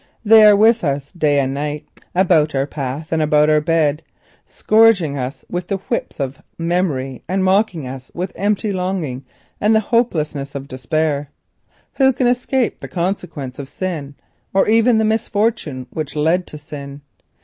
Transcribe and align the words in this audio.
They 0.25 0.43
are 0.47 0.55
with 0.55 0.83
us 0.83 1.11
day 1.11 1.39
and 1.39 1.53
night, 1.53 1.87
about 2.15 2.55
our 2.55 2.65
path 2.65 3.11
and 3.11 3.21
about 3.21 3.51
our 3.51 3.61
bed, 3.61 4.01
scourging 4.47 5.15
us 5.15 5.45
with 5.47 5.67
the 5.67 5.77
whips 5.77 6.19
of 6.19 6.41
memory, 6.57 7.21
mocking 7.29 7.87
us 7.87 8.09
with 8.15 8.31
empty 8.33 8.73
longing 8.73 9.23
and 9.59 9.75
the 9.75 9.79
hopelessness 9.93 10.55
of 10.55 10.67
despair. 10.67 11.29
Who 11.97 12.13
can 12.13 12.25
escape 12.25 12.79
the 12.79 12.87
consequence 12.87 13.59
of 13.59 13.69
sin, 13.69 14.15
or 14.55 14.67
even 14.67 14.95
of 14.95 14.99
the 15.01 15.05
misfortune 15.05 15.85
which 15.91 16.15
led 16.15 16.47
to 16.47 16.57
sin? 16.57 17.01